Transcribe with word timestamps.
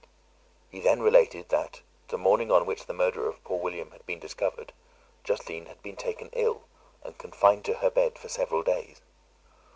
He 0.71 0.79
then 0.79 1.03
related 1.03 1.49
that, 1.49 1.81
the 2.07 2.17
morning 2.17 2.49
on 2.51 2.65
which 2.65 2.87
the 2.87 2.91
murder 2.93 3.27
of 3.29 3.43
poor 3.43 3.59
William 3.59 3.91
had 3.91 4.03
been 4.07 4.17
discovered, 4.17 4.73
Justine 5.23 5.67
had 5.67 5.83
been 5.83 5.95
taken 5.95 6.31
ill, 6.33 6.63
and 7.03 7.15
confined 7.19 7.65
to 7.65 7.75
her 7.85 7.91
bed 7.91 8.17
for 8.17 8.27
several 8.27 8.63
days. 8.63 8.99